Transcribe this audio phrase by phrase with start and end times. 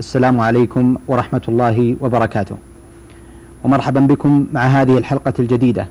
[0.00, 2.56] السلام عليكم ورحمة الله وبركاته
[3.64, 5.86] ومرحبا بكم مع هذه الحلقة الجديدة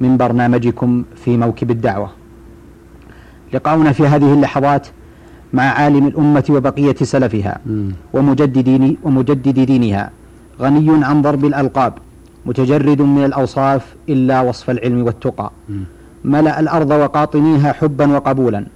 [0.00, 2.10] من برنامجكم في موكب الدعوة
[3.52, 4.86] لقاؤنا في هذه اللحظات
[5.52, 7.60] مع عالم الأمة وبقية سلفها.
[8.12, 10.10] ومجدد ومجدد دينها
[10.60, 11.92] غني عن ضرب الألقاب
[12.46, 15.50] متجرد من الأوصاف إلا وصف العلم والتقى.
[16.24, 18.66] ملأ الأرض وقاطنيها حبا وقبولا.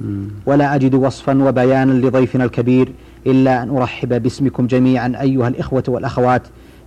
[0.47, 2.93] ولا أجد وصفا وبيانا لضيفنا الكبير
[3.27, 6.43] إلا أن أرحب باسمكم جميعا أيها الإخوة والأخوات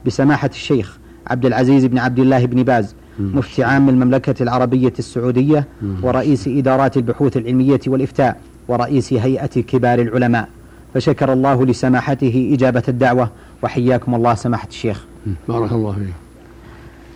[0.06, 0.98] بسماحة الشيخ
[1.28, 2.96] عبد العزيز بن عبد الله بن باز.
[3.20, 5.68] مفتي عام المملكة العربية السعودية.
[6.02, 10.50] ورئيس إدارات البحوث العلمية والإفتاء ورئيس هيئة كبار العلماء
[10.94, 13.32] فشكر الله لسماحته إجابة الدعوة
[13.64, 15.06] وحياكم الله سماحة الشيخ.
[15.48, 16.14] بارك الله فيك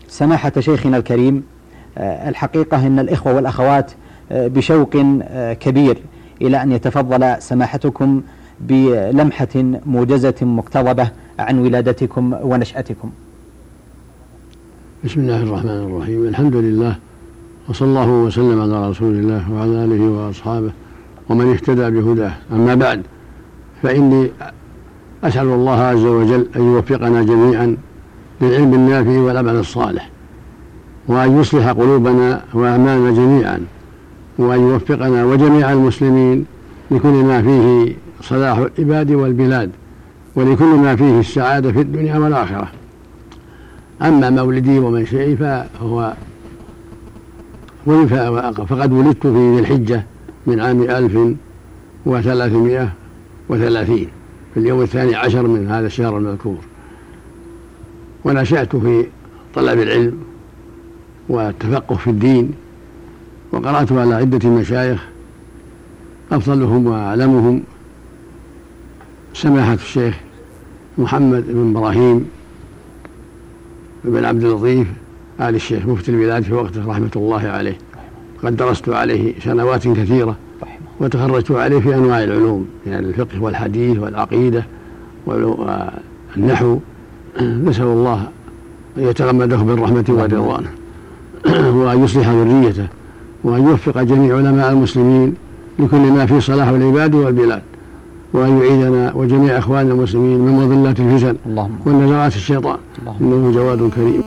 [0.07, 1.43] سماحة شيخنا الكريم
[1.97, 3.91] الحقيقة أن الإخوة والأخوات
[4.31, 5.97] آه، بشوق آه، كبير
[6.41, 8.21] إلى أن يتفضل سماحتكم
[8.59, 9.47] بلمحة
[9.85, 11.09] موجزة مقتضبة
[11.39, 13.09] عن ولادتكم ونشأتكم.
[15.03, 16.27] بسم الله الرحمن الرحيم.
[16.27, 16.95] الحمد لله
[17.69, 20.71] وصلى الله وسلم على رسول الله وعلى آله وأصحابه
[21.29, 22.31] ومن اهتدى بهداه.
[22.51, 23.01] أما بعد
[23.83, 24.31] فإني
[25.23, 27.77] أسأل الله عز وجل أن يوفقنا جميعا
[28.41, 30.09] للعلم النافع والعمل الصالح.
[31.09, 33.59] وأن يصلح قلوبنا وأعمالنا جميعا
[34.37, 36.45] وأن يوفقنا وجميع المسلمين
[36.91, 39.71] لكل ما فيه صلاح العباد والبلاد
[40.35, 42.67] ولكل ما فيه السعادة في الدنيا والآخرة.
[44.01, 46.13] أما مولدي ومنشئي فهو
[48.67, 50.05] فقد ولدت في ذي الحجة
[50.47, 51.35] من عام ألف
[52.05, 52.89] وثلاثمائة
[53.49, 54.07] وثلاثين
[54.53, 56.57] في اليوم الثاني عشر من هذا الشهر المذكور.
[58.25, 59.05] ونشأت في
[59.55, 60.28] طلب العلم
[61.29, 62.51] والتفقه في الدين
[63.51, 65.05] وقرأت على عدة مشايخ
[66.31, 67.63] أفضلهم وأعلمهم.
[69.33, 70.17] سماحة الشيخ
[70.97, 72.29] محمد بن إبراهيم
[74.03, 74.87] بن عبد اللطيف
[75.41, 77.77] آل الشيخ مفتي البلاد في وقته رحمة الله عليه.
[78.43, 80.35] قد درست عليه سنوات كثيرة
[80.99, 84.65] وتخرجت عليه في أنواع العلوم يعني الفقه والحديث والعقيدة
[85.25, 86.79] والنحو.
[87.41, 88.27] نسأل الله
[88.97, 90.78] أن يتغمده بالرحمة والرضوانه
[91.79, 92.87] وأن يصلح ذريته
[93.43, 95.33] وأن يوفق جميع علماء المسلمين
[95.79, 97.61] لكل ما في صلاح العباد والبلاد
[98.33, 101.35] وأن يعيذنا وجميع إخواننا المسلمين من مضلات الفتن
[101.85, 102.77] ونزغات الشيطان.
[103.21, 104.23] إنه جواد كريم.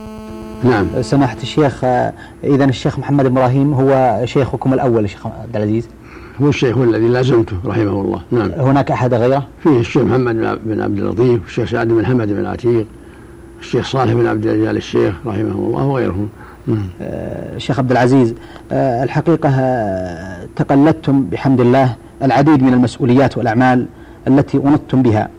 [0.63, 0.85] نعم.
[1.01, 2.13] سماحة الشيخ آه،
[2.43, 5.87] إذا الشيخ محمد إبراهيم هو شيخكم الأول الشيخ عبد العزيز.
[6.41, 8.21] هو الشيخ الذي لازمته رحمه الله.
[8.31, 8.51] نعم.
[8.51, 10.35] هناك أحد غيره؟ فيه الشيخ محمد
[10.65, 12.85] بن- عبد اللطيف الشيخ سعد بن حمد بن عتيق
[13.59, 16.29] الشيخ صالح بن عبد الجلال الشيخ رحمه الله وغيرهم.
[16.67, 18.33] الشيخ عبد العزيز
[18.71, 23.85] آه، الحقيقة آه، تقلدتم بحمد الله العديد من المسؤوليات والأعمال
[24.27, 25.29] التي أنطتم بها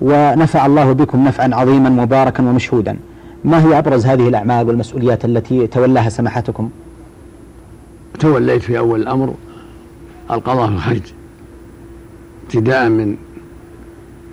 [0.00, 2.96] ونفع الله بكم نفعا عظيما مباركا ومشهودا.
[3.44, 6.70] ما هي أبرز هذه الأعمال والمسؤوليات التي تولاها سماحتكم؟
[8.20, 9.34] توليت في أول الأمر
[10.30, 11.02] القضاء في الخرج
[12.44, 13.16] ابتداء من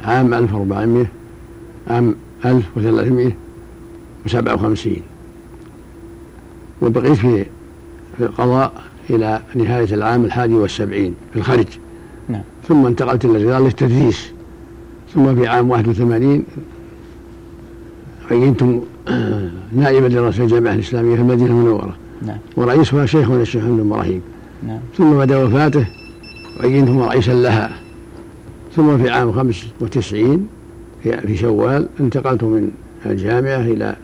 [0.06, 1.06] عام 1400
[1.88, 2.16] عام
[2.46, 4.96] 1357
[6.82, 7.46] وبقيت في
[8.18, 8.74] في القضاء
[9.10, 11.66] إلى نهاية العام الحادي والسبعين في الخرج
[12.30, 12.42] نعم.
[12.68, 14.32] ثم انتقلت إلى الرياض للتدريس.
[15.14, 16.44] ثم في عام 81
[18.32, 18.64] عينت
[19.82, 21.96] نائبا لرئيس الجامعة الإسلامية في المدينة المنورة.
[22.22, 22.38] نعم.
[22.56, 24.22] ورئيسها شيخنا الشيخ محمد بن إبراهيم.
[24.68, 24.80] نعم.
[24.98, 25.86] ثم بعد وفاته
[26.60, 27.72] عينته رئيسا لها.
[28.76, 30.48] ثم في عام 95
[31.04, 32.72] في في شوال انتقلت من
[33.06, 33.96] الجامعة إلى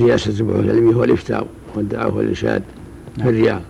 [0.00, 1.46] رئاسة البحوث العلمية والإفتاء.
[1.76, 2.62] والدعوة والإرشاد
[3.16, 3.28] في نعم.
[3.28, 3.60] الرياض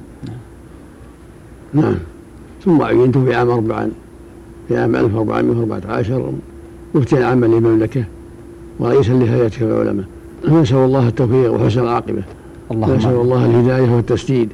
[1.74, 1.94] نعم
[2.64, 3.90] ثم عينت في عام أربعا
[4.68, 6.32] في عام 1414
[6.94, 8.04] مفتيا عاما للمملكة
[8.78, 10.04] ورئيسا لهيئة كبار العلماء
[10.48, 12.22] نسأل الله التوفيق وحسن العاقبة
[12.70, 13.20] اللهم نسأل آمين.
[13.20, 14.52] الله الهداية والتسديد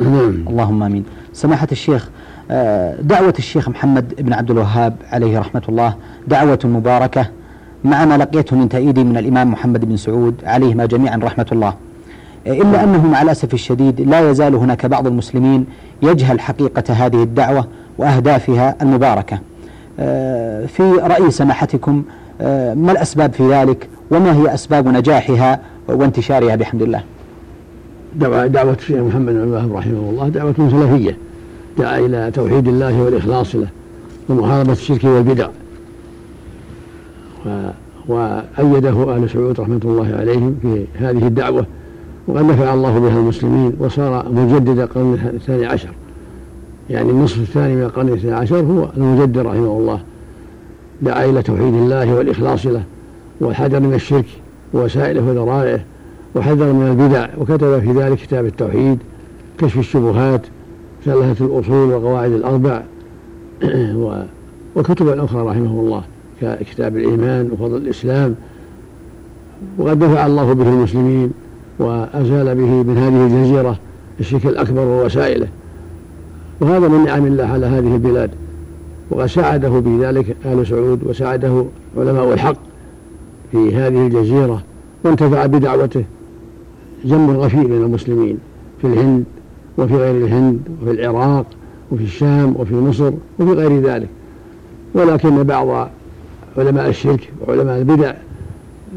[0.00, 1.04] نعم اللهم آمين.
[1.32, 2.10] سماحة الشيخ
[2.50, 5.94] آه، دعوة الشيخ محمد بن عبد الوهاب عليه رحمة الله
[6.28, 7.28] دعوة مباركة
[7.84, 11.74] مع ما لقيته من تأييد من الإمام محمد بن سعود عليهما جميعا رحمة الله.
[12.46, 15.66] إلا أنه مع الأسف الشديد لا يزال هناك بعض المسلمين
[16.02, 17.66] يجهل حقيقة هذه الدعوة
[17.98, 19.38] وأهدافها المباركة.
[20.00, 22.02] آه، في رأي سماحتكم
[22.40, 27.02] آه، ما الأسباب في ذلك؟ وما هي أسباب نجاحها وانتشارها بحمد الله؟
[28.16, 31.16] دعوة, دعوة الشيخ محمد بن الوهاب رحمه الله دعوة سلفية.
[31.78, 33.68] دعا إلى توحيد الله والإخلاص له
[34.28, 35.48] ومحاربة الشرك والبدع.
[38.08, 41.66] وأيده آل سعود رحمة الله عليهم في هذه الدعوة.
[42.28, 45.90] وقد نفع الله بها المسلمين وصار مجدد القرن الثاني عشر.
[46.90, 50.00] يعني النصف الثاني من القرن الثاني عشر هو المجدد رحمه الله
[51.02, 52.82] دعا إلى توحيد الله والإخلاص له
[53.40, 54.26] والحذر من الشرك
[54.74, 55.80] ووسائله وذرائعه
[56.34, 58.98] وحذر من البدع وكتب في ذلك كتاب التوحيد
[59.58, 60.42] كشف الشبهات
[61.04, 62.82] ثلاثة الأصول والقواعد الأربع.
[64.76, 66.02] وكتبا أخرى رحمه الله
[66.40, 68.34] ككتاب الإيمان وفضل الإسلام.
[69.78, 71.32] وقد نفع الله به المسلمين
[71.78, 73.78] وأزال به من هذه الجزيرة
[74.20, 75.48] الشرك الأكبر ووسائله.
[76.60, 78.30] وهذا من نعم الله على هذه البلاد.
[79.10, 81.64] وقد ساعده في ذلك آل سعود وساعده
[81.96, 82.56] علماء الحق
[83.52, 84.62] في هذه الجزيرة
[85.04, 86.04] وانتفع بدعوته.
[87.04, 88.38] جم غفير من المسلمين
[88.80, 89.24] في الهند
[89.78, 91.46] وفي غير الهند وفي العراق
[91.92, 94.08] وفي الشام وفي مصر وفي غير ذلك.
[94.94, 95.88] ولكن بعض
[96.58, 98.12] علماء الشرك وعلماء البدع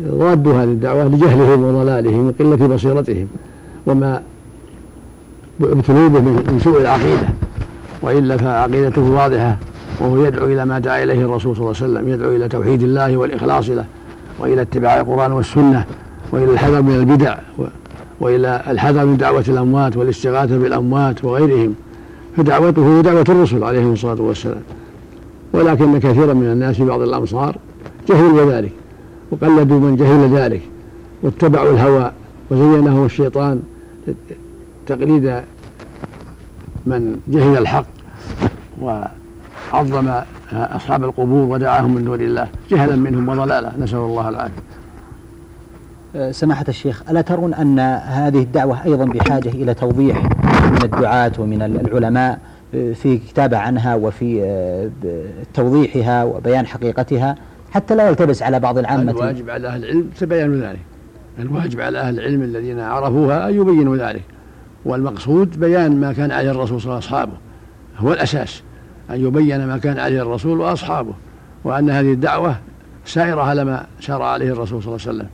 [0.03, 3.27] ضادوا هذه الدعوة لجهلهم وضلالهم وقلة بصيرتهم
[3.85, 4.21] وما
[5.61, 7.27] ابتلوا به من سوء العقيدة
[8.01, 9.57] وإلا فعقيدته واضحة
[9.99, 13.17] وهو يدعو إلى ما دعا إليه الرسول صلى الله عليه وسلم يدعو إلى توحيد الله
[13.17, 13.85] والإخلاص له
[14.39, 15.85] وإلى اتباع القرآن والسنة
[16.31, 17.37] وإلى الحذر من البدع
[18.19, 21.75] وإلى الحذر من دعوة الأموات والاستغاثة بالأموات وغيرهم.
[22.37, 24.61] فدعوته دعوة الرسل عليهم الصلاة والسلام.
[25.53, 27.57] ولكن كثيرا من الناس في بعض الأمصار
[28.09, 28.71] جهلوا ذلك
[29.31, 30.61] وقلدوا من جهل ذلك
[31.21, 32.11] واتبعوا الهوى
[32.49, 33.63] وزينه الشيطان
[34.87, 35.41] تقليد
[36.85, 37.85] من جهل الحق
[38.81, 40.21] وعظم
[40.53, 44.75] أصحاب القبور ودعاهم من دون الله جهلا منهم وضلالا نسأل الله العافية.
[46.31, 50.23] سماحة الشيخ ألا ترون أن هذه الدعوة أيضا بحاجة إلى توضيح
[50.71, 52.39] من الدعاة ومن العلماء
[52.71, 54.89] في كتابة عنها وفي
[55.53, 57.35] توضيحها وبيان حقيقتها؟
[57.75, 59.11] حتى لا يلتبس على بعض العامة.
[59.11, 60.79] الواجب على أهل العلم تبين ذلك.
[61.39, 64.23] الواجب على أهل العلم الذين عرفوها أن يبينوا ذلك.
[64.85, 67.31] والمقصود بيان ما كان عليه الرسول صلى الله عليه وأصحابه.
[67.97, 68.63] هو الأساس
[69.09, 71.13] أن يبين ما كان عليه الرسول وأصحابه
[71.63, 72.55] وأن هذه الدعوة
[73.05, 75.29] سائرة على ما شرع عليه الرسول صلى الله عليه وسلم.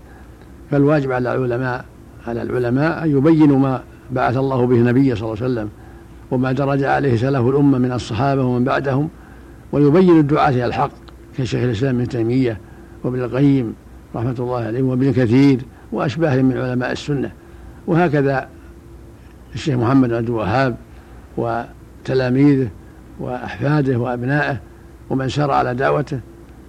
[0.72, 1.86] فالواجب على العلماء
[2.28, 5.70] على العلماء أن يبينوا ما بعث الله به النبي صلى الله عليه وسلم
[6.32, 9.10] وما درج عليه سلف الأمة من الصحابة ومن بعدهم
[9.72, 10.92] ويبين الدعاة إلى الحق.
[11.38, 12.58] كشيخ الإسلام ابن تيمية
[13.04, 13.74] وابن القيم
[14.16, 15.60] رحمة الله عليهم وابن كثير
[15.92, 17.32] وأشباههم من علماء السنة.
[17.88, 18.48] وهكذا
[19.56, 20.76] الشيخ محمد عبد الوهاب
[21.38, 22.68] وتلاميذه
[23.20, 24.58] وأحفاده وأبنائه
[25.10, 26.20] ومن سار على دعوته.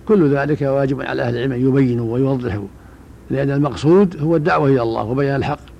[0.09, 2.67] كل ذلك واجب على أهل العلم أن يبينوا ويوضحوا
[3.31, 5.73] لأن المقصود هو الدعوة إلى الله وبيان الحق.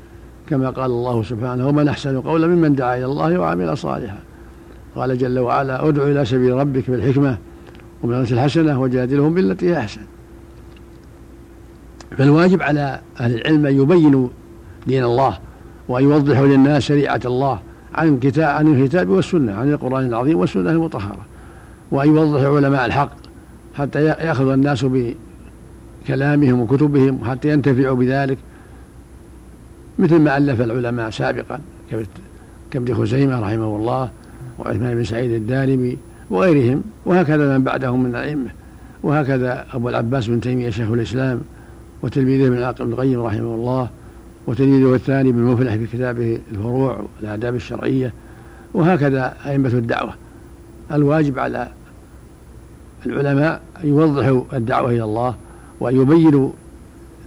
[0.49, 4.19] كما قال الله سبحانه ومن أحسن قولا ممن دعا إلى الله وعمل صالحا
[4.97, 7.39] قال جل وعلا ادع إلى سبيل ربك بالحكمة
[8.03, 10.01] ومن الحسنة وجادلهم بالتي هي أحسن.
[12.19, 14.29] فالواجب على أهل العلم أن يبينوا
[14.87, 15.39] دين الله
[15.89, 17.61] وأن يوضحوا للناس شريعة الله
[17.95, 21.27] عن كتاب عن الكتاب والسنة عن القرآن العظيم والسنة المطهرة.
[21.91, 23.13] وأن يوضح علماء الحق
[23.75, 24.87] حتى يأخذ الناس
[26.05, 28.39] بكلامهم وكتبهم حتى ينتفعوا بذلك.
[29.99, 31.61] مثل ما ألف العلماء سابقا
[32.71, 34.11] كابن خزيمة رحمه الله
[34.59, 35.99] وعثمان بن سعيد الدارمي
[36.33, 38.51] وغيرهم وهكذا من بعدهم من الأئمة
[39.03, 41.41] وهكذا أبو العباس بن تيمية شيخ الإسلام
[42.03, 43.89] وتلميذه ابن العاقل بن القيم رحمه الله
[44.47, 48.13] وتلميذه الثاني بن مفلح في كتابه الفروع والآداب الشرعية
[48.75, 50.15] وهكذا أئمة الدعوة.
[50.93, 51.69] الواجب على
[53.07, 55.35] العلماء أن يوضحوا الدعوة إلى الله
[55.81, 56.51] وأن يبينوا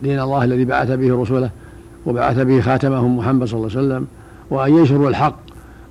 [0.04, 1.50] دين الله الذي بعث به رسوله
[2.06, 4.08] وبعث به خاتمهم محمد صلى الله عليه وسلم
[4.50, 5.40] وأن ينشروا الحق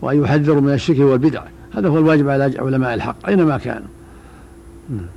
[0.03, 1.43] وأن يحذروا من الشرك والبدع.
[1.77, 3.89] هذا هو الواجب على علماء الحق أينما كانوا.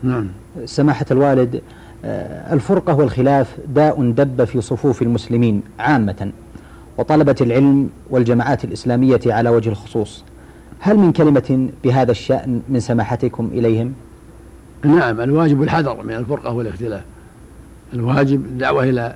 [0.03, 0.27] نعم.
[0.65, 1.61] سماحة الوالد
[2.05, 6.31] آه، الفرقة والخلاف داء دب في صفوف المسلمين عامة
[6.97, 10.23] وطلبة العلم والجماعات الإسلامية على وجه الخصوص.
[10.79, 13.93] هل من كلمة بهذا الشأن من سماحتكم إليهم؟
[14.85, 17.03] نعم الواجب الحذر من الفرقة والاختلاف.
[17.93, 19.15] الواجب الدعوة إلى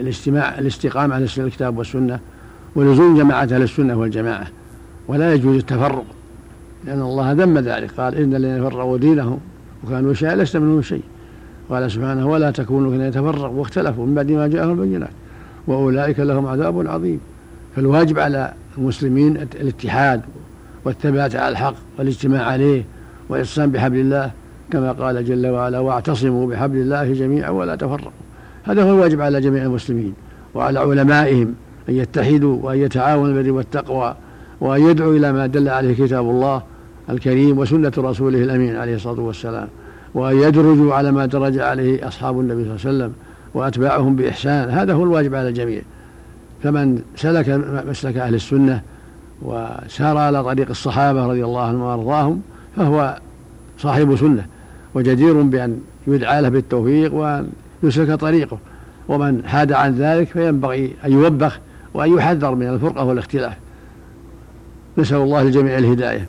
[0.00, 2.20] الاستماع الاستقامة على الكتاب والسنة
[2.76, 4.46] ولزوم جماعة أهل السنة والجماعة.
[5.08, 6.04] ولا يجوز التفرق
[6.84, 9.38] لأن الله ذم ذلك قال إن الذين فرقوا دينهم
[9.84, 11.02] وكانوا شيئا لست منهم شيء.
[11.70, 15.10] قال سبحانه ولا تكونوا الذين يتفرقوا واختلفوا من بعد ما جاءهم البينات
[15.66, 17.20] وأولئك لهم عذاب عظيم.
[17.76, 20.20] فالواجب على المسلمين الاتحاد
[20.84, 22.84] والثبات على الحق والاجتماع عليه
[23.28, 24.30] والإصرام بحبل الله
[24.70, 28.10] كما قال جل وعلا واعتصموا بحبل الله جميعا ولا تفرقوا
[28.64, 30.14] هذا هو الواجب على جميع المسلمين
[30.54, 31.54] وعلى علمائهم
[31.88, 34.16] أن يتحدوا وأن يتعاونوا بالبر والتقوى
[34.60, 36.62] وأن يدعوا إلى ما دل عليه كتاب الله
[37.10, 39.68] الكريم وسنة رسوله الأمين عليه الصلاة والسلام
[40.14, 43.12] وأن يدرجوا على ما درج عليه أصحاب النبي صلى الله عليه وسلم
[43.54, 44.70] وأتباعهم بإحسان.
[44.70, 45.82] هذا هو الواجب على الجميع.
[46.62, 47.48] فمن سلك
[47.88, 48.82] مسلك أهل السنة
[49.42, 52.40] وسار على طريق الصحابة رضي الله عنهم وأرضاهم
[52.76, 53.18] فهو
[53.78, 54.46] صاحب سنة
[54.94, 57.48] وجدير بأن يدعى له بالتوفيق وأن
[57.82, 58.58] يسلك طريقه.
[59.08, 61.58] ومن حاد عن ذلك فينبغي أن يوبخ
[61.94, 63.63] وأن يحذر من الفرقة والاختلاف.
[64.98, 66.28] نسأل الله للجميع الهداية.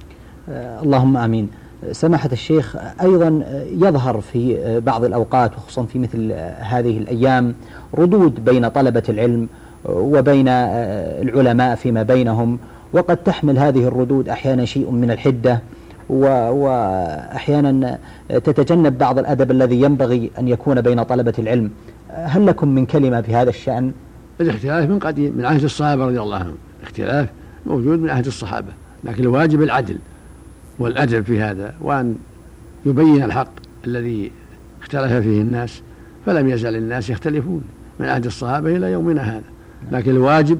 [0.50, 1.50] آه اللهم آمين.
[1.92, 7.56] سماحة الشيخ أيضا يظهر في بعض الأوقات وخصوصا في مثل هذه الأيام
[7.98, 9.48] ردود بين طلبة العلم
[9.86, 12.60] وبين العلماء فيما بينهم
[12.94, 15.62] وقد تحمل هذه الردود أحيانا شيء من الحدة
[16.10, 21.72] وأحيانا تتجنب بعض الأدب الذي ينبغي أن يكون بين طلبة العلم.
[22.10, 23.92] هل لكم من كلمة في هذا الشأن؟
[24.42, 26.56] الاختلاف من قديم من عهد الصحابة رضي الله عنهم.
[26.80, 27.30] الاختلاف
[27.66, 29.98] موجود من عهد الصحابة لكن الواجب العدل
[30.80, 32.16] والأدب في هذا وأن
[32.86, 33.52] يبين الحق
[33.88, 34.32] الذي
[34.82, 35.82] اختلف فيه الناس
[36.26, 37.64] فلم يزل الناس يختلفون
[38.00, 39.44] من عهد الصحابة إلى يومنا هذا.
[39.92, 40.60] لكن الواجب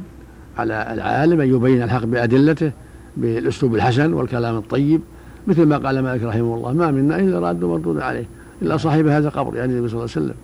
[0.58, 2.72] على العالم أن يبين الحق بأدلته
[3.18, 5.02] بالأسلوب الحسن والكلام الطيب
[5.48, 8.26] مثل ما قال مالك رحمه الله ما منا إلا راد مردود عليه
[8.62, 10.36] إلا صاحب هذا القبر يعني النبي صلى الله عليه وسلم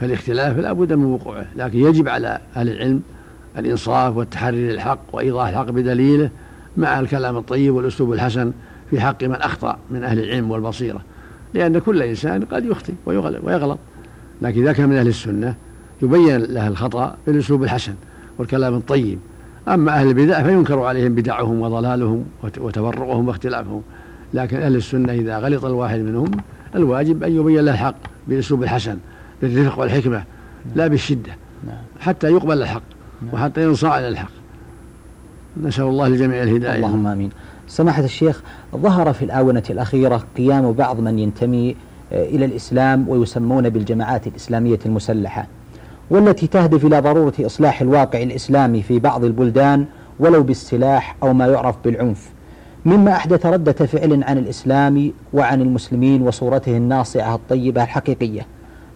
[0.00, 3.02] فالاختلاف لا بد من وقوعه لكن يجب على أهل العلم
[3.58, 6.30] الإنصاف والتحري للحق وإيضاح الحق بدليله
[6.76, 8.52] مع الكلام الطيب والأسلوب الحسن
[8.90, 11.00] في حق من أخطأ من أهل العلم والبصيرة
[11.54, 13.78] لأن كل إنسان قد يخطئ ويغلط
[14.42, 15.54] لكن إذا كان من أهل السنة
[16.02, 17.94] يبين له الخطأ بالأسلوب الحسن
[18.38, 19.18] والكلام الطيب
[19.68, 22.24] أما أهل البدع فينكر عليهم بدعهم وضلالهم
[22.58, 23.82] وتفرقهم واختلافهم
[24.34, 26.30] لكن أهل السنة إذا غلط الواحد منهم
[26.74, 27.96] الواجب أن يبين له الحق
[28.28, 28.98] بالأسلوب الحسن
[29.42, 30.24] بالرفق والحكمة
[30.74, 31.32] لا بالشدة
[31.66, 31.76] نعم.
[32.00, 32.82] حتى يقبل الحق.
[33.32, 34.30] وحتى ينصاع إلى الحق.
[35.62, 36.76] نسأل الله لجميع الهداية.
[36.76, 37.30] اللهم آمين.
[37.68, 38.42] سماحة الشيخ
[38.76, 41.76] ظهر في الآونة الأخيرة قيام بعض من ينتمي
[42.12, 45.46] آه، إلى الإسلام ويسمون بالجماعات الإسلامية المسلحة
[46.10, 49.86] والتي تهدف إلى ضرورة إصلاح الواقع الإسلامي في بعض البلدان
[50.18, 52.30] ولو بالسلاح أو ما يعرف بالعنف.
[52.84, 58.46] مما أحدث ردة فعل عن الإسلام وعن المسلمين وصورته الناصعة الطيبة الحقيقية.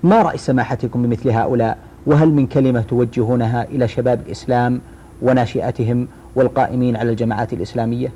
[0.03, 4.81] ما رأي سماحتكم بمثل هؤلاء؟ وهل من كلمة توجهونها إلى شباب الإسلام
[5.23, 8.13] وناشئتهم والقائمين على الجماعات الإسلامية؟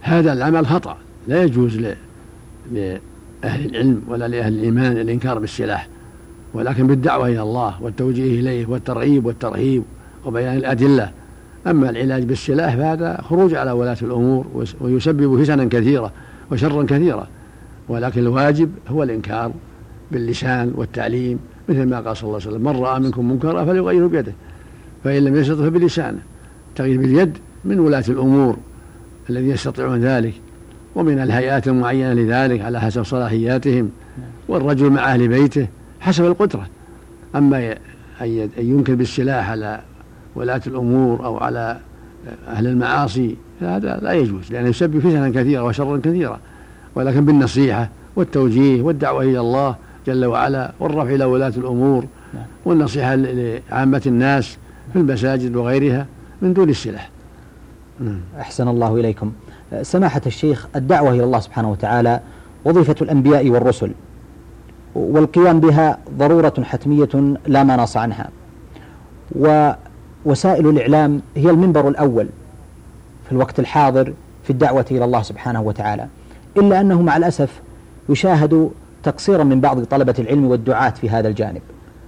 [0.00, 0.96] هذا العمل خطأ.
[1.28, 3.00] لا يجوز لأهل
[3.44, 5.88] العلم ولا لأهل الإيمان الإنكار بالسلاح
[6.54, 9.82] ولكن بالدعوة إلى الله والتوجيه إليه والترغيب والترهيب
[10.26, 11.10] وبيان الأدلة.
[11.66, 14.46] أما العلاج بالسلاح فهذا خروج على ولاة الأمور
[14.80, 16.12] ويسبب فتنا كثيرة
[16.52, 17.26] وشرا كثيرا
[17.88, 19.52] ولكن الواجب هو الإنكار
[20.12, 21.38] باللسان والتعليم
[21.68, 24.32] مثل ما قال صلى الله عليه وسلم من رأى منكم منكرا فليغيره بيده
[25.04, 26.18] فإن لم يستطع فبلسانه.
[26.76, 28.56] تغيير باليد من ولاة الأمور
[29.30, 30.34] الذين يستطيعون ذلك
[30.94, 33.90] ومن الهيئات المعينة لذلك على حسب صلاحياتهم
[34.48, 35.66] والرجل مع أهل بيته
[36.00, 36.66] حسب القدرة.
[37.36, 37.74] أما
[38.20, 39.80] أن ينكر بالسلاح على
[40.34, 41.78] ولاة الأمور أو على
[42.48, 46.40] أهل المعاصي هذا لا يجوز لأنه يسبب فتنا كثيرة وشرا كثيرا
[46.94, 49.76] ولكن بالنصيحة والتوجيه والدعوة إلى الله
[50.08, 52.06] جل وعلا والرفع إلى ولاة الأمور
[52.64, 54.58] والنصيحة لعامة الناس
[54.92, 56.06] في المساجد وغيرها
[56.42, 57.10] من دون السلاح.
[58.40, 59.32] أحسن الله إليكم.
[59.82, 62.20] سماحة الشيخ الدعوة إلى الله سبحانه وتعالى
[62.64, 63.92] وظيفة الأنبياء والرسل
[64.94, 67.08] والقيام بها ضرورة حتمية
[67.46, 68.28] لا مناص عنها.
[69.36, 72.28] ووسائل الإعلام هي المنبر الأول
[73.26, 74.12] في الوقت الحاضر
[74.44, 76.06] في الدعوة إلى الله سبحانه وتعالى.
[76.56, 77.60] إلا أنه مع الأسف
[78.08, 78.70] يشاهد
[79.02, 81.62] تقصيرا من بعض طلبة العلم والدعاة في هذا الجانب.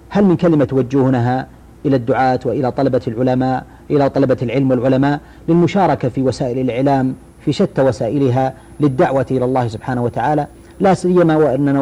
[0.09, 1.47] هل من كلمة توجهونها
[1.87, 7.83] إلى الدعاة وإلى طلبة العلماء إلى طلبة العلم والعلماء للمشاركة في وسائل الإعلام في شتى
[7.83, 10.47] وسائلها للدعوة إلى الله سبحانه وتعالى؟
[10.81, 11.81] لا سيما وأننا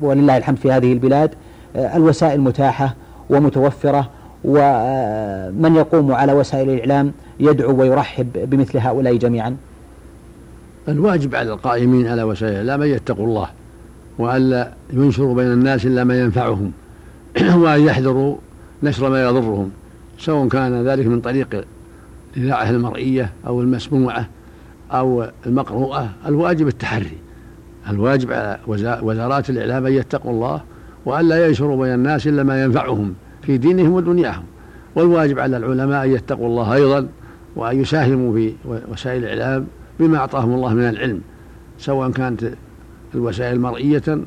[0.00, 1.30] ولله الحمد في هذه البلاد
[1.76, 2.94] آه، الوسائل متاحة
[3.30, 4.10] ومتوفرة
[4.44, 9.56] ومن يقوم على وسائل الإعلام يدعو ويرحب بمثل هؤلاء جميعا.
[10.88, 13.48] الواجب على القائمين على وسائل الإعلام أن يتقوا الله.
[14.18, 16.72] وألا ينشروا بين الناس إلا ما ينفعهم
[17.62, 18.36] وأن يحذروا
[18.82, 19.70] نشر ما يضرهم
[20.18, 21.64] سواء كان ذلك من طريق
[22.36, 24.28] الإذاعة المرئية أو المسموعة
[24.90, 27.18] أو المقروءة الواجب التحري
[27.90, 28.58] الواجب على
[29.02, 30.60] وزارات الإعلام أن يتقوا الله
[31.04, 34.44] وألا ينشروا بين الناس إلا ما ينفعهم في دينهم ودنياهم.
[34.94, 37.08] والواجب على العلماء أن يتقوا الله أيضا
[37.56, 38.54] وأن يساهموا في
[38.92, 39.66] وسائل الإعلام
[40.00, 41.20] بما أعطاهم الله من العلم
[41.78, 42.44] سواء كانت
[43.14, 44.18] الوسائل مرئية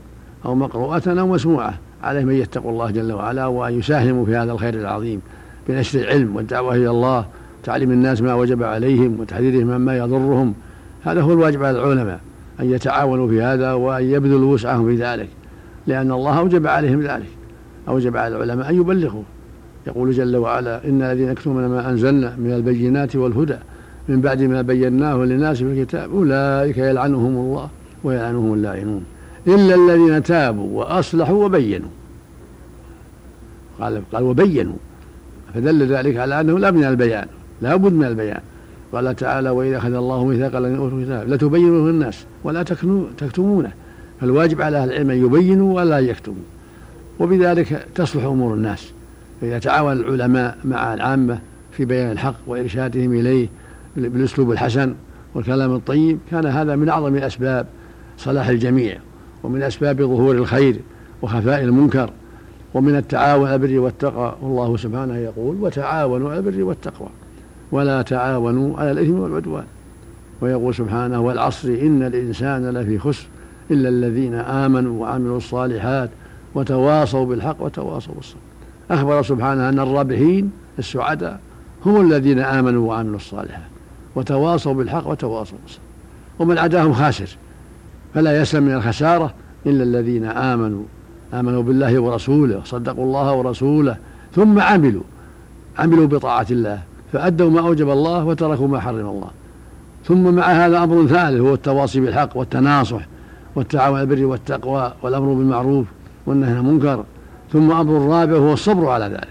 [0.46, 1.79] أو مقروءة أو مسموعة.
[2.03, 5.22] عليه من يتقوا الله جل وعلا وأن يساهموا في هذا الخير العظيم
[5.70, 7.25] بنشر العلم والدعوة إلى الله
[7.63, 10.53] تعليم الناس ما وجب عليهم وتحذيرهم مما يضرهم.
[11.03, 12.20] هذا هو الواجب على العلماء
[12.60, 15.29] أن يتعاونوا في هذا وأن يبذلوا وسعهم في ذلك.
[15.88, 17.29] لأن الله أوجب عليهم ذلك
[17.88, 19.24] أوجب على العلماء أن يبلغوا.
[19.88, 23.58] يقول جل وعلا إن الذين يكتمون ما أنزلنا من البينات والهدى
[24.10, 27.70] من بعد ما بيناه للناس في الكتاب أولئك يلعنهم الله.
[28.03, 29.03] ويلعنهم اللاعنون
[29.47, 31.89] إلا الذين تابوا وأصلحوا وبينوا.
[33.79, 34.75] قال قال وبينوا.
[35.53, 37.27] فدل ذلك على أنه لا من البيان
[37.61, 38.41] لا بد من البيان.
[38.93, 41.29] قال تعالى وإذا أخذ الله ميثاق الذين أوتوا الكتاب.
[41.29, 42.63] لتبينوه للناس ولا
[43.17, 43.71] تكتمونه.
[44.21, 46.43] فالواجب على أهل العلم أن يبينوا ولا يكتموا.
[47.19, 48.91] وبذلك تصلح أمور الناس.
[49.41, 51.39] فإذا تعاون العلماء مع العامة
[51.71, 53.47] في بيان الحق وإرشادهم إليه
[53.95, 54.93] بالأسلوب الحسن
[55.35, 57.65] والكلام الطيب كان هذا من أعظم أسباب
[58.17, 58.97] صلاح الجميع
[59.43, 60.79] ومن أسباب ظهور الخير
[61.21, 62.09] وخفاء المنكر
[62.74, 64.36] ومن التعاون على البر والتقوى.
[64.41, 67.09] والله سبحانه يقول وتعاونوا على البر والتقوى
[67.71, 69.63] ولا تعاونوا على الإثم والعدوان
[70.41, 73.27] ويقول سبحانه والعصر إن الإنسان لفي خسر
[73.71, 76.09] إلا الذين آمنوا وعملوا الصالحات
[76.55, 78.39] وتواصوا بالحق وتواصوا بالصبر
[78.91, 81.39] أخبر سبحانه أن الرابحين السعداء
[81.86, 83.69] هم الذين آمنوا وعملوا الصالحات
[84.15, 85.81] وتواصوا بالحق وتواصوا بالصبر.
[86.39, 87.38] ومن عداهم خاسر
[88.13, 89.33] فلا يسلم من الخسارة
[89.65, 90.83] إلا الذين آمنوا
[91.33, 93.97] آمنوا بالله ورسوله صدقوا الله ورسوله
[94.35, 95.03] ثم عملوا
[95.79, 96.79] عملوا بطاعة الله
[97.13, 99.29] فأدوا ما أوجب الله وتركوا ما حرم الله.
[100.05, 103.01] ثم مع هذا أمر ثالث هو التواصي بالحق والتناصح
[103.55, 105.85] والتعاون على البر والتقوى والأمر بالمعروف
[106.25, 107.03] والنهي عن المنكر.
[107.53, 109.27] ثم أمر الرابع هو الصبر على ذلك.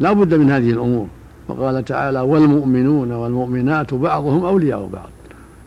[0.00, 1.06] لا بد من هذه الأمور.
[1.48, 5.10] وقال تعالى والمؤمنون والمؤمنات بعضهم أولياء بعض.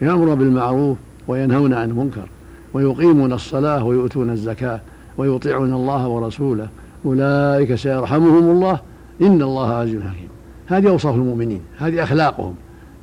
[0.01, 0.97] يأمر بالمعروف
[1.31, 2.27] وينهون عن المنكر
[2.73, 4.79] ويقيمون الصلاة ويؤتون الزكاة
[5.17, 6.67] ويطيعون الله ورسوله.
[7.05, 8.79] أولئك سيرحمهم الله.
[9.21, 10.29] إن الله عزيز حكيم.
[10.67, 11.61] هذه أوصاف المؤمنين.
[11.79, 12.55] هذه أخلاقهم.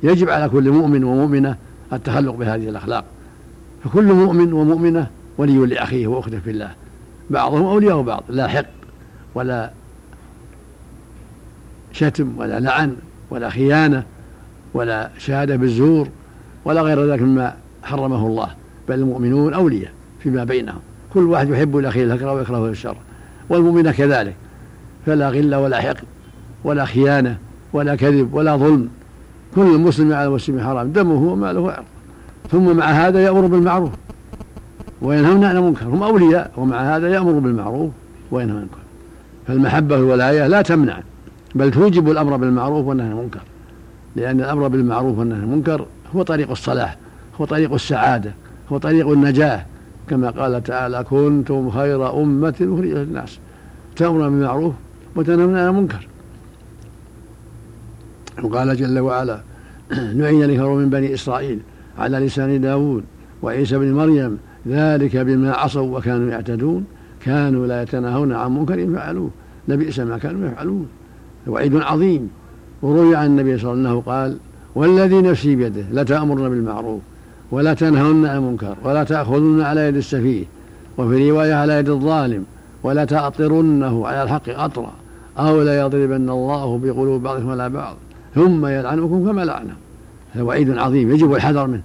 [0.03, 1.55] يجب على كل مؤمن ومؤمنة
[1.93, 3.03] التخلق بهذه الأخلاق.
[3.83, 6.71] فكل مؤمن ومؤمنة ولي لأخيه وأخته في الله.
[7.29, 8.23] بعضهم أولياء بعض.
[8.29, 8.65] لا حقد
[9.35, 9.71] ولا
[11.91, 12.95] شتم ولا لعن
[13.29, 14.03] ولا خيانة
[14.73, 16.07] ولا شهادة بالزور
[16.65, 18.49] ولا غير ذلك مما حرمه الله
[18.89, 20.79] بل المؤمنون أولياء فيما بينهم.
[21.13, 22.97] كل واحد يحب لأخيه الهكر ويكرهه الشر
[23.49, 24.35] والمؤمن كذلك.
[25.05, 26.03] فلا غل ولا حقد
[26.63, 27.37] ولا خيانة
[27.73, 28.89] ولا كذب ولا ظلم.
[29.55, 31.85] كل المسلم على المسلم حرام دمه وماله وعرضه
[32.51, 33.91] ثم مع هذا يأمر بالمعروف
[35.01, 35.85] وينهون عن المنكر.
[35.85, 37.91] هم أولياء ومع هذا يأمر بالمعروف
[38.31, 38.77] وينهى عن المنكر.
[39.47, 40.99] فالمحبة والولاية لا تمنع
[41.55, 43.41] بل توجب الأمر بالمعروف والنهي عن المنكر.
[44.15, 46.97] لأن الأمر بالمعروف والنهي عن المنكر هو طريق الصلاح.
[47.41, 48.33] هو طريق السعادة
[48.71, 49.65] هو طريق النجاة.
[50.09, 53.39] كما قال تعالى كنتم خير أمة أخرجت للناس.
[53.95, 54.73] تأمرون بالمعروف
[55.15, 56.07] وتنهون عن المنكر.
[58.43, 59.41] وقال جل وعلا
[59.91, 61.59] لعن الكفر من بني إسرائيل
[61.97, 63.03] على لسان داود
[63.41, 66.85] وعيسى بن مريم ذلك بما عصوا وكانوا يعتدون
[67.21, 69.29] كانوا لا يتناهون عن منكر فعلوه
[69.67, 70.87] لبئس ما كانوا يفعلون.
[71.47, 72.29] وعيد عظيم.
[72.81, 74.37] وروي عن النبي صلى الله عليه وسلم قال
[74.75, 77.01] والذي نفسي بيده لتأمرن بالمعروف.
[77.51, 80.45] ولا تنهون عن المنكر ولا تأخذن على يد السفيه
[80.97, 82.45] وفي رواية على يد الظالم
[82.83, 84.91] ولا تأطرنه على الحق أطرا
[85.37, 87.95] أو لا يضربن الله بقلوب بعضكم على بعض
[88.35, 89.73] ثم يلعنكم كما لعنه
[90.33, 91.81] هذا وعيد عظيم يجب الحذر منه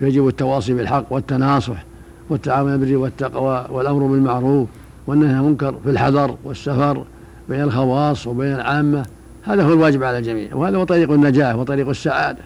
[0.00, 1.84] يجب التواصي بالحق والتناصح
[2.30, 4.68] والتعاون بالبر والتقوى والأمر بالمعروف
[5.06, 7.04] والنهي عن المنكر في الحذر والسفر
[7.48, 9.06] بين الخواص وبين العامة.
[9.42, 12.38] هذا هو الواجب على الجميع وهذا هو طريق النجاة وطريق السعادة.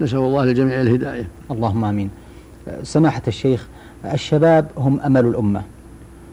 [0.00, 1.28] نسأل الله للجميع الهداية.
[1.50, 2.10] اللهم آمين.
[2.82, 3.68] سماحة الشيخ
[4.12, 5.62] الشباب هم أمل الأمة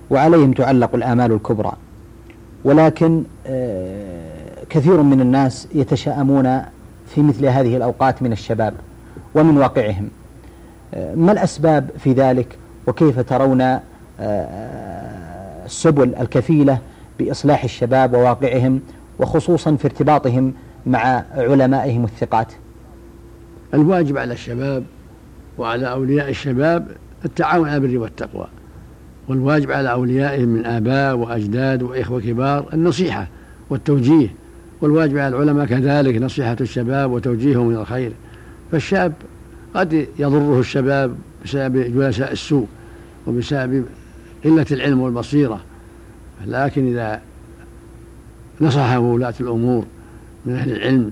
[0.10, 1.72] وعليهم تعلق الآمال الكبرى
[2.64, 6.62] ولكن آه، كثير من الناس يتشاءمون
[7.08, 8.74] في مثل هذه الأوقات من الشباب
[9.36, 10.10] ومن واقعهم.
[11.16, 13.82] ما الأسباب في ذلك؟ وكيف ترون آه،
[15.66, 16.78] السبل الكفيلة
[17.20, 18.82] بإصلاح الشباب وواقعهم
[19.20, 20.54] وخصوصا في ارتباطهم
[20.86, 22.48] مع علمائهم الثقات؟
[23.76, 24.84] الواجب على الشباب
[25.58, 26.88] وعلى أولياء الشباب
[27.26, 28.48] التعاون على البر والتقوى
[29.28, 33.28] والواجب على أوليائهم من آباء وأجداد وإخوة كبار النصيحة
[33.70, 34.28] والتوجيه
[34.82, 38.12] والواجب على العلماء كذلك نصيحة الشباب وتوجيههم إلى الخير.
[38.72, 39.14] فالشاب
[39.76, 42.68] قد يضره الشباب بسبب جلساء السوء
[43.28, 43.86] وبسبب
[44.44, 45.60] قلة العلم والبصيرة
[46.48, 47.22] لكن إذا
[48.62, 49.86] نصحه ولاة الأمور
[50.46, 51.12] من أهل العلم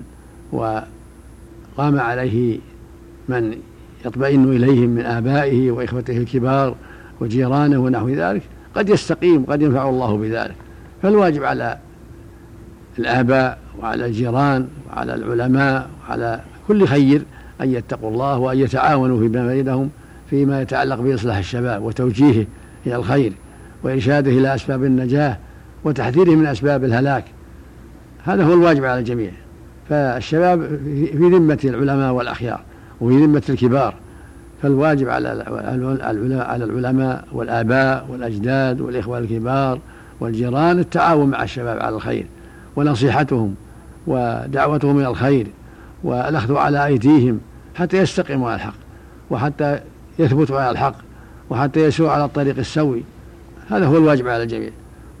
[1.76, 2.58] وقام عليه
[3.28, 3.56] من
[4.04, 6.74] يطمئن إليهم من آبائه وإخوته الكبار
[7.20, 8.42] وجيرانه ونحو ذلك
[8.74, 10.54] قد يستقيم قد ينفع الله بذلك.
[11.02, 11.78] فالواجب على
[12.98, 17.22] الآباء وعلى الجيران وعلى العلماء وعلى كل خير
[17.60, 19.90] أن يتقوا الله وأن يتعاونوا فيما بينهم
[20.30, 22.46] فيما يتعلق بإصلاح الشباب وتوجيهه
[22.86, 23.32] إلى الخير
[23.82, 25.38] وإرشاده إلى أسباب النجاة
[25.84, 27.24] وتحذيره من أسباب الهلاك.
[28.24, 29.30] هذا هو الواجب على الجميع.
[29.88, 32.60] فالشباب في ذمة العلماء والأخيار
[33.00, 33.94] وفي ذمة الكبار
[34.62, 35.44] فالواجب على
[36.42, 39.78] على العلماء والآباء والأجداد والإخوة الكبار
[40.20, 42.26] والجيران التعاون مع الشباب على الخير
[42.76, 43.54] ونصيحتهم
[44.06, 45.46] ودعوتهم إلى الخير
[46.04, 47.40] والأخذ على أيديهم
[47.74, 48.74] حتى يستقيموا على الحق
[49.30, 49.80] وحتى
[50.18, 50.94] يثبتوا على الحق
[51.50, 53.02] وحتى يسيروا على الطريق السوي.
[53.70, 54.70] هذا هو الواجب على الجميع.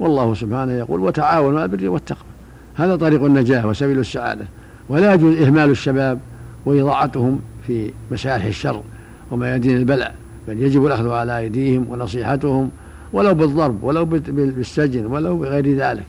[0.00, 2.33] والله سبحانه يقول وتعاونوا على البر والتقوى.
[2.74, 4.44] هذا طريق النجاة وسبيل السعادة
[4.88, 6.18] ولا يجوز إهمال الشباب
[6.66, 8.82] وإضاعتهم في مسالح الشر
[9.30, 10.14] وميادين البلاء
[10.48, 12.70] بل يجب الأخذ على أيديهم ونصيحتهم
[13.12, 16.04] ولو بالضرب ولو بالسجن ولو بغير ذلك.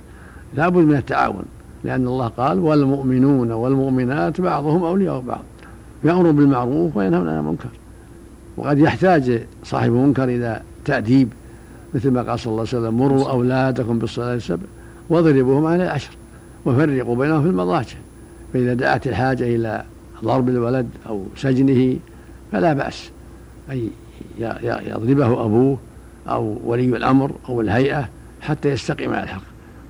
[0.56, 1.44] لا بد من التعاون
[1.84, 5.44] لأن الله قال والمؤمنون والمؤمنات بعضهم أولياء بعض
[6.04, 7.70] يأمر بالمعروف وينهون عن المنكر.
[8.58, 11.30] وقد يحتاج صاحب المنكر إلى تأديب
[11.94, 14.64] مثل ما قال صلى الله عليه وسلم مروا أولادكم بالصلاة السبع
[15.10, 16.10] واضربوهم على عشر
[16.66, 17.98] وفرقوا بينهم في المضاجع.
[18.54, 19.84] فإذا دعت الحاجة إلى
[20.24, 21.98] ضرب الولد أو سجنه
[22.52, 23.10] فلا بأس
[23.72, 23.90] أن
[24.62, 25.78] يضربه أبوه
[26.28, 28.10] أو ولي الأمر أو الهيئة
[28.42, 29.42] حتى يستقيم على الحق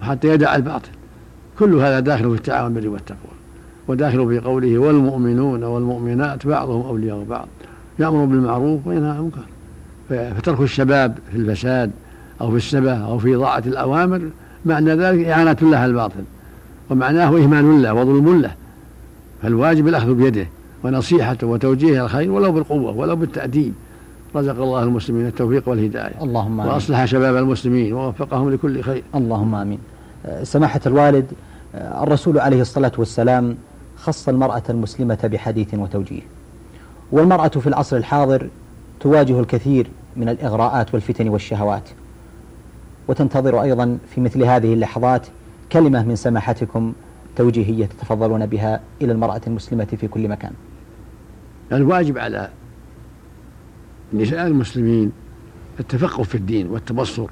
[0.02, 0.90] وحتى يدع الباطل.
[1.60, 3.32] كل هذا داخل في التعاون بالبر والتقوى
[3.88, 7.48] وداخل في قوله والمؤمنون والمؤمنات بعضهم أولياء بعض.
[8.00, 9.46] يأمر بالمعروف وينهى عن المنكر.
[10.10, 11.92] فترك الشباب في الفساد
[12.42, 14.22] أو في السبة أو في إضاعة الأوامر
[14.66, 16.24] معنى ذلك إعانة له على الباطل.
[16.90, 18.52] ومعناه إهمال له وظلم له.
[19.42, 20.48] فالواجب الأخذ بيده
[20.84, 23.74] ونصيحته وتوجيهه الخير ولو بالقوة ولو بالتأديب.
[24.36, 26.22] رزق الله المسلمين التوفيق والهداية.
[26.22, 26.74] اللهم آمين.
[26.74, 29.04] وأصلح شباب المسلمين ووفقهم لكل خير.
[29.16, 29.80] اللهم آمين.
[30.44, 31.26] سماحة الوالد
[31.76, 33.58] الرسول عليه الصلاة والسلام
[33.98, 36.22] خص المرأة المسلمة بحديث وتوجيه.
[37.12, 38.48] والمرأة في العصر الحاضر
[39.00, 41.90] تواجه الكثير من الإغراءات والفتن والشهوات.
[43.08, 45.28] وتنتظر أيضا في مثل هذه اللحظات
[45.72, 46.94] كلمة من سماحتكم
[47.36, 50.52] توجيهية تتفضلون بها إلى المرأة المسلمة في كل مكان.
[51.72, 52.50] الواجب على
[54.14, 55.12] نساء المسلمين
[55.80, 57.28] التفقه في الدين والتبصر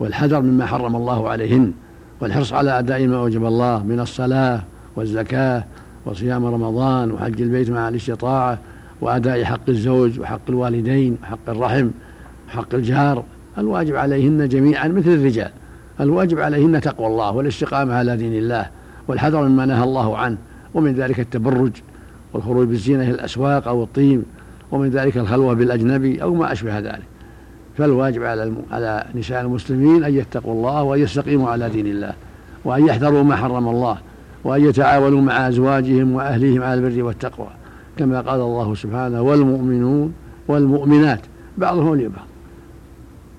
[0.00, 1.72] والحذر مما حرم الله عليهن
[2.20, 4.62] والحرص على أداء ما أوجب الله من الصلاة
[4.96, 5.64] والزكاة
[6.06, 8.58] وصيام رمضان وحج البيت مع الاستطاعة
[9.00, 11.90] وأداء حق الزوج وحق الوالدين وحق الرحم
[12.48, 13.24] وحق الجار.
[13.58, 15.50] الواجب عليهن جميعا مثل الرجال.
[16.02, 18.66] الواجب عليهن تقوى الله والاستقامة على دين الله
[19.08, 20.36] والحذر مما نهى الله عنه
[20.74, 21.72] ومن ذلك التبرج
[22.32, 24.22] والخروج بالزينة إلى الأسواق أو الطيب
[24.70, 27.02] ومن ذلك الخلوة بالأجنبي أو ما أشبه ذلك.
[27.78, 28.52] فالواجب على.
[28.70, 32.12] على نساء المسلمين أن يتقوا الله وأن يستقيموا على دين الله
[32.64, 33.98] وأن يحذروا ما حرم الله
[34.44, 37.48] وأن يتعاونوا مع أزواجهم وأهليهم على البر والتقوى.
[37.96, 40.12] كما قال الله سبحانه والمؤمنون
[40.48, 41.20] والمؤمنات
[41.58, 42.26] بعضهم أولياء بعض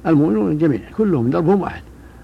[0.08, 1.82] المؤمنون جميعا كلهم دربهم واحد.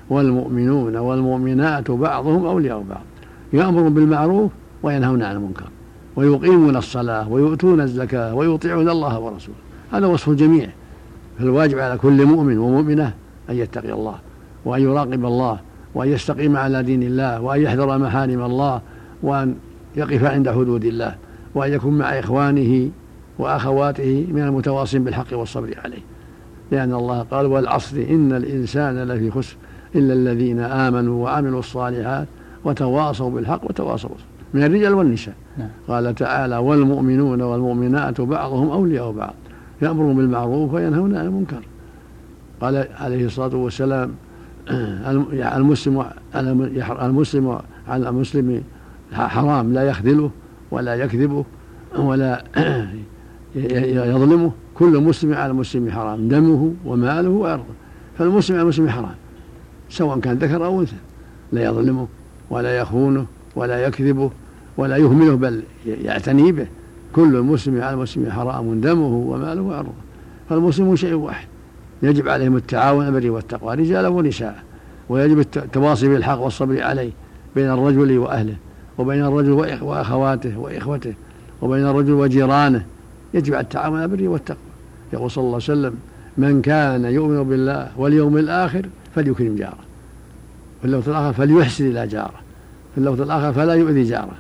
[0.10, 3.04] والمؤمنون والمؤمنات بعضهم أولياء بعض.
[3.54, 4.52] يأمرون بالمعروف
[4.84, 5.67] وينهون عن المنكر.
[6.15, 9.58] ويقيمون الصلاة ويؤتون الزكاة ويطيعون الله ورسوله.
[9.91, 10.69] هذا وصف الجميع.
[11.39, 13.13] فالواجب على كل مؤمن ومؤمنة
[13.50, 14.15] أن يتقي الله
[14.65, 15.60] وأن يراقب الله
[15.95, 18.82] وأن يستقيم على دين الله وأن يحذر محارم الله
[19.24, 19.56] وأن
[19.95, 21.15] يقف عند حدود الله
[21.56, 22.89] وأن يكون مع إخوانه
[23.39, 26.02] وأخواته من المتواصين بالحق والصبر عليه.
[26.72, 29.56] لأن الله قال والعصر إن الإنسان لفي خسر
[29.95, 32.28] إلا الذين آمنوا وعملوا الصالحات
[32.65, 34.10] وتواصوا بالحق وتواصوا
[34.54, 35.36] من الرجال والنساء.
[35.58, 35.69] نعم.
[35.88, 39.34] قال تعالى والمؤمنون والمؤمنات بعضهم أولياء بعض
[39.82, 41.62] يأمرون بالمعروف وينهون عن المنكر.
[42.62, 44.12] قال عليه الصلاة والسلام
[45.58, 46.06] المسلم
[47.02, 48.63] المسلم على المسلم
[49.13, 50.32] حرام لا يخذله
[50.71, 51.45] ولا يكذبه
[51.97, 52.43] ولا
[53.56, 54.52] يظلمه.
[54.75, 57.63] كل مسلم على المسلم حرام دمه وماله وعرضه
[58.17, 59.15] فالمسلم على المسلم حرام.
[59.89, 60.95] سواء كان ذكر أو أنثى.
[61.52, 62.08] لا يظلمه
[62.49, 63.25] ولا يخونه
[63.56, 64.32] ولا يكذبه
[64.78, 66.67] ولا يهمله بل يعتني به.
[67.13, 69.93] كل المسلم على المسلم حرام دمه وماله وعرضه.
[70.49, 71.47] فالمسلم شيء واحد.
[72.04, 74.63] يجب عليهم التعاون البر والتقوى رجالا ونساء
[75.10, 77.12] ويجب التواصي بالحق والصبر عليه
[77.56, 78.56] بين الرجل وأهله
[78.97, 81.13] وبين الرجل وأخواته وإخوته
[81.62, 82.86] وبين الرجل وجيرانه.
[83.34, 84.60] يجب التعاون البر والتقوى.
[85.13, 85.95] يقول صلى الله عليه وسلم
[86.38, 89.78] من كان يؤمن بالله واليوم الآخر فليكرم جاره.
[90.82, 92.39] في اللفظ الآخر فليحسن إلى جاره.
[92.93, 94.36] في اللفظ الآخر فلا يؤذي جاره.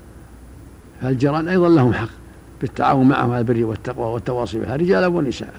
[1.01, 2.09] فالجيران أيضا لهم حق
[2.61, 5.53] بالتعاون معهم على البر والتقوى والتواصي بها رجالا ونساء.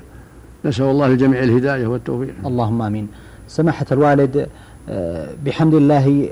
[0.64, 2.34] نسأل الله للجميع الهداية والتوفيق.
[2.46, 3.08] اللهم آمين.
[3.48, 4.48] سماحة الوالد
[4.88, 6.28] آه، بحمد الله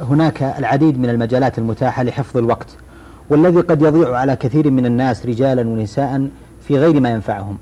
[0.00, 2.76] آه، هناك العديد من المجالات المتاحة لحفظ الوقت
[3.30, 6.28] والذي قد يضيع على كثير من الناس رجالا ونساء
[6.68, 7.58] في غير ما ينفعهم.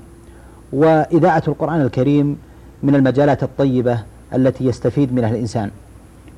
[0.73, 2.37] وإذاعة القرآن الكريم
[2.83, 3.99] من المجالات الطيبة
[4.35, 5.69] التي يستفيد منها الإنسان.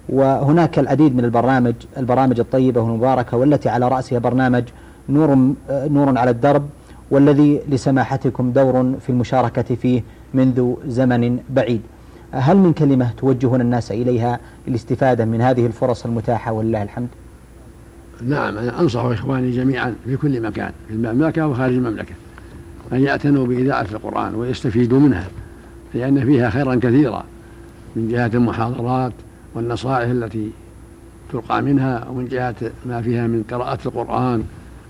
[0.09, 4.63] وهناك العديد من البرامج البرامج الطيبة والمباركة والتي على رأسها برنامج
[5.09, 6.69] نور نور على الدرب
[7.11, 10.03] والذي لسماحتكم دور في المشاركة فيه
[10.33, 11.81] منذ زمن بعيد.
[12.31, 17.07] هل من كلمة توجهون الناس إليها للاستفادة من هذه الفرص المتاحة ولله الحمد؟
[18.21, 22.13] نعم أنا أنصح إخواني جميعا في كل مكان في المملكة وخارج المملكة
[22.93, 25.27] أن يعتنوا بإذاعة القرآن ويستفيدوا منها
[25.93, 27.23] لأن فيها خيرا كثيرا.
[27.95, 29.13] من جهة المحاضرات
[29.55, 30.51] والنصائح التي
[31.31, 34.43] تلقى منها ومن جهة ما فيها من قراءة القرآن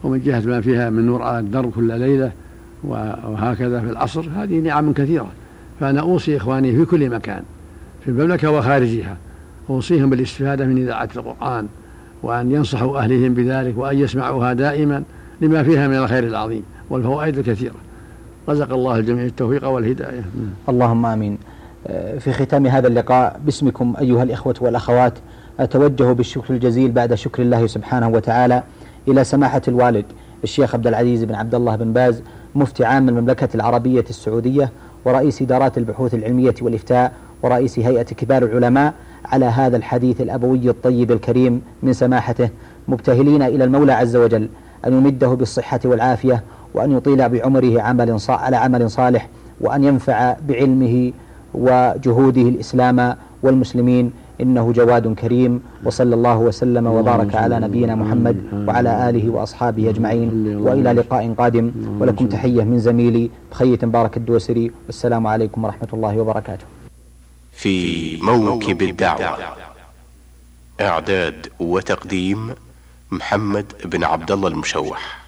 [0.04, 2.32] ومن جهة ما فيها من نور على الدرب كل ليلة
[2.84, 4.26] وهكذا في العصر.
[4.36, 5.32] هذه نعم كثيرة.
[5.80, 7.44] فأنا أوصي إخواني في كل مكان
[8.04, 9.18] في المملكة وخارجها
[9.70, 11.68] أوصيهم بالاستفادة من إذاعة القرآن
[12.24, 15.04] وأن ينصحوا أهلهم بذلك وأن يسمعوها دائما
[15.42, 17.76] لما فيها من الخير العظيم والفوائد الكثيرة.
[18.50, 20.24] رزق الله الجميع التوفيق والهداية.
[20.70, 21.38] اللهم آمين.
[22.19, 25.13] في ختام هذا اللقاء باسمكم أيها الإخوة والأخوات
[25.60, 28.63] أتوجه بالشكر الجزيل بعد شكر الله سبحانه وتعالى
[29.08, 30.06] إلى سماحة الوالد
[30.43, 32.24] الشيخ عبد العزيز بن عبد الله بن باز
[32.56, 34.69] مفتي عام المملكة العربية السعودية
[35.06, 37.12] ورئيس إدارات البحوث العلمية والإفتاء
[37.43, 38.93] ورئيس هيئة كبار العلماء
[39.26, 42.50] على هذا الحديث الأبوي الطيب الكريم من سماحته.
[42.88, 44.50] مبتهلين إلى المولى عز وجل
[44.88, 46.43] أن يمده بالصحة والعافية
[46.74, 49.30] وأن يطيل بعمره عمل على عمل صالح
[49.62, 51.12] وأن ينفع بعلمه
[51.54, 58.38] وجهوده الإسلام والمسلمين إنه جواد كريم وصلى الله وسلم وبارك على نبينا محمد
[58.68, 61.72] وعلى آله وأصحابه أجمعين وإلى لقاء قادم.
[62.00, 66.66] ولكم تحية من زميلي بخية مبارك الدوسري والسلام عليكم ورحمة الله وبركاته.
[67.52, 69.38] في موكب الدعوة
[70.82, 72.50] إعداد وتقديم
[73.12, 75.22] محمد بن عبد الله المشوح.